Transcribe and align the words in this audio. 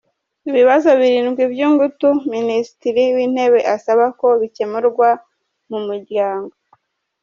Ibibazo 0.49 0.89
birindwi 0.99 1.43
by’ingutu 1.53 2.09
Minisitiri 2.33 3.03
w’Intebe 3.15 3.59
asaba 3.75 4.05
ko 4.19 4.27
bikemurwa 4.41 5.09
mu 5.69 5.79
muryango 5.87 6.55